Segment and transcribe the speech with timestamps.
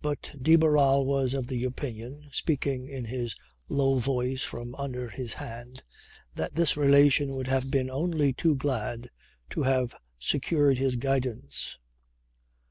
[0.00, 3.36] But de Barral was of the opinion, speaking in his
[3.68, 5.82] low voice from under his hand,
[6.34, 9.10] that this relation would have been only too glad
[9.50, 11.76] to have secured his guidance.